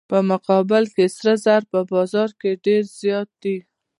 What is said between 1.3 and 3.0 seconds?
زر په بازار کې ډیر